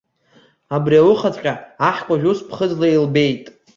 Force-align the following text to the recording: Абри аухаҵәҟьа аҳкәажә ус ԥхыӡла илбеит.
Абри 0.75 0.95
аухаҵәҟьа 0.99 1.53
аҳкәажә 1.89 2.25
ус 2.29 2.39
ԥхыӡла 2.47 2.87
илбеит. 2.89 3.43